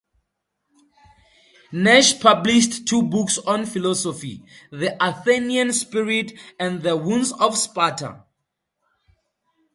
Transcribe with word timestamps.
Nash 1.71 2.19
published 2.19 2.87
two 2.87 3.03
books 3.03 3.37
on 3.37 3.67
philosophy, 3.67 4.41
"The 4.71 4.97
Athenian 4.99 5.71
Spirit" 5.73 6.33
and 6.59 6.81
"The 6.81 6.97
Wounds 6.97 7.31
of 7.33 7.55
Sparta". 7.55 8.23